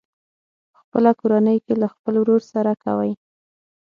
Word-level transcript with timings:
په 0.73 0.77
خپله 0.81 1.11
کورنۍ 1.19 1.57
کې 1.65 1.73
له 1.81 1.87
خپل 1.93 2.13
ورور 2.17 2.41
سره 2.53 2.71
کوي. 2.83 3.11